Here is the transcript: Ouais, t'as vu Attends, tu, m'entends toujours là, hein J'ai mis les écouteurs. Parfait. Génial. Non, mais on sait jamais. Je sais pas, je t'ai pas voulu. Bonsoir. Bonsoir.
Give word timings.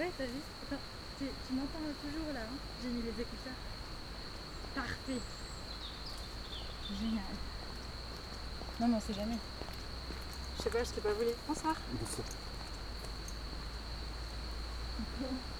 Ouais, 0.00 0.10
t'as 0.16 0.24
vu 0.24 0.40
Attends, 0.62 0.80
tu, 1.18 1.24
m'entends 1.52 1.78
toujours 2.00 2.32
là, 2.32 2.40
hein 2.40 2.56
J'ai 2.82 2.88
mis 2.88 3.02
les 3.02 3.10
écouteurs. 3.10 3.52
Parfait. 4.74 5.20
Génial. 6.88 7.34
Non, 8.80 8.88
mais 8.88 8.96
on 8.96 9.00
sait 9.00 9.12
jamais. 9.12 9.36
Je 10.56 10.62
sais 10.62 10.70
pas, 10.70 10.84
je 10.84 10.90
t'ai 10.90 11.00
pas 11.02 11.12
voulu. 11.12 11.30
Bonsoir. 11.46 11.76
Bonsoir. 11.92 12.26